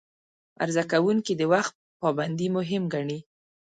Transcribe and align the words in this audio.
عرضه 0.63 0.83
کوونکي 0.91 1.33
د 1.37 1.41
وخت 1.53 1.73
پابندي 2.01 2.47
مهم 2.57 2.83
ګڼي. 2.93 3.19